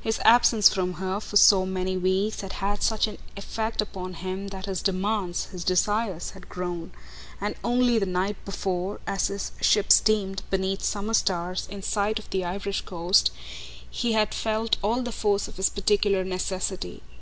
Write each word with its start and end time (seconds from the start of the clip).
His 0.00 0.18
absence 0.24 0.68
from 0.74 0.94
her 0.94 1.20
for 1.20 1.36
so 1.36 1.64
many 1.64 1.96
weeks 1.96 2.40
had 2.40 2.54
had 2.54 2.82
such 2.82 3.06
an 3.06 3.16
effect 3.36 3.80
upon 3.80 4.14
him 4.14 4.48
that 4.48 4.66
his 4.66 4.82
demands, 4.82 5.44
his 5.52 5.62
desires 5.62 6.30
had 6.30 6.48
grown; 6.48 6.90
and 7.40 7.54
only 7.62 7.96
the 7.96 8.04
night 8.04 8.44
before, 8.44 9.00
as 9.06 9.28
his 9.28 9.52
ship 9.60 9.92
steamed, 9.92 10.42
beneath 10.50 10.82
summer 10.82 11.14
stars, 11.14 11.68
in 11.70 11.84
sight 11.84 12.18
of 12.18 12.28
the 12.30 12.44
Irish 12.44 12.80
coast, 12.80 13.30
he 13.88 14.14
had 14.14 14.34
felt 14.34 14.78
all 14.82 15.00
the 15.00 15.12
force 15.12 15.46
of 15.46 15.58
his 15.58 15.70
particular 15.70 16.24
necessity. 16.24 17.04